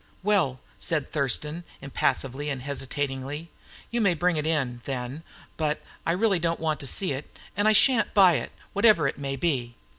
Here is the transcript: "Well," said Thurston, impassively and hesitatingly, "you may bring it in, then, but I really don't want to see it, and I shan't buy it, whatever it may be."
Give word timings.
"Well," 0.23 0.59
said 0.79 1.11
Thurston, 1.11 1.63
impassively 1.79 2.49
and 2.49 2.63
hesitatingly, 2.63 3.51
"you 3.91 4.01
may 4.01 4.15
bring 4.15 4.35
it 4.35 4.47
in, 4.47 4.81
then, 4.85 5.21
but 5.57 5.79
I 6.07 6.13
really 6.13 6.39
don't 6.39 6.59
want 6.59 6.79
to 6.79 6.87
see 6.87 7.11
it, 7.11 7.37
and 7.55 7.67
I 7.67 7.73
shan't 7.73 8.15
buy 8.15 8.37
it, 8.37 8.51
whatever 8.73 9.07
it 9.07 9.19
may 9.19 9.35
be." 9.35 9.75